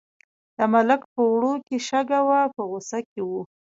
د 0.57 0.59
ملک 0.73 1.01
په 1.13 1.21
وړو 1.31 1.53
کې 1.67 1.77
شګه 1.87 2.19
وه 2.27 2.41
په 2.55 2.61
غوسه 2.69 2.99
کې 3.09 3.21
و. 3.29 3.31